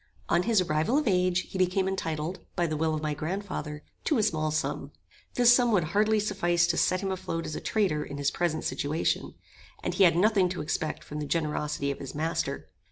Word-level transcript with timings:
On 0.29 0.41
his 0.41 0.61
arrival 0.61 0.97
of 0.97 1.07
age 1.07 1.41
he 1.51 1.59
became 1.59 1.87
entitled, 1.87 2.39
by 2.55 2.65
the 2.65 2.75
will 2.75 2.95
of 2.95 3.03
my 3.03 3.13
grand 3.13 3.45
father, 3.45 3.83
to 4.05 4.17
a 4.17 4.23
small 4.23 4.49
sum. 4.49 4.91
This 5.35 5.53
sum 5.53 5.71
would 5.73 5.83
hardly 5.93 6.19
suffice 6.19 6.65
to 6.65 6.77
set 6.77 7.01
him 7.01 7.11
afloat 7.11 7.45
as 7.45 7.55
a 7.55 7.61
trader 7.61 8.03
in 8.03 8.17
his 8.17 8.31
present 8.31 8.63
situation, 8.63 9.35
and 9.83 9.93
he 9.93 10.03
had 10.03 10.15
nothing 10.15 10.49
to 10.49 10.61
expect 10.61 11.03
from 11.03 11.19
the 11.19 11.27
generosity 11.27 11.91
of 11.91 11.99
his 11.99 12.15
master. 12.15 12.71